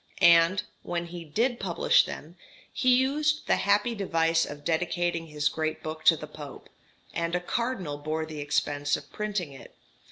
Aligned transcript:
And, 0.19 0.63
when 0.81 1.05
he 1.05 1.23
did 1.23 1.59
publish 1.59 2.05
them, 2.05 2.35
he 2.73 2.95
used 2.95 3.45
the 3.45 3.57
happy 3.57 3.93
device 3.93 4.47
of 4.47 4.63
dedicating 4.65 5.27
his 5.27 5.47
great 5.47 5.83
book 5.83 6.03
to 6.05 6.17
the 6.17 6.25
Pope, 6.25 6.69
and 7.13 7.35
a 7.35 7.39
cardinal 7.39 7.99
bore 7.99 8.25
the 8.25 8.39
expense 8.41 8.97
of 8.97 9.11
printing 9.13 9.53
it. 9.53 9.75